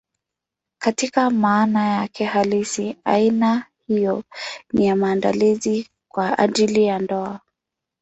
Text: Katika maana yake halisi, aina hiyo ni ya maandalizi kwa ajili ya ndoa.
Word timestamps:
Katika 0.79 1.29
maana 1.29 1.87
yake 1.89 2.25
halisi, 2.25 2.97
aina 3.03 3.65
hiyo 3.87 4.23
ni 4.73 4.85
ya 4.85 4.95
maandalizi 4.95 5.89
kwa 6.07 6.37
ajili 6.37 6.83
ya 6.85 6.99
ndoa. 6.99 7.39